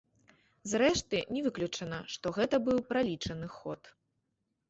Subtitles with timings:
[0.71, 3.81] Зрэшты, не выключана, што гэта быў пралічаны ход.